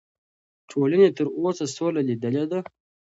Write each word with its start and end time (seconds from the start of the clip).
ټولنې 0.69 1.09
تر 1.17 1.25
اوسه 1.37 1.65
سوله 1.75 2.01
لیدلې 2.09 2.43
ده. 2.51 2.59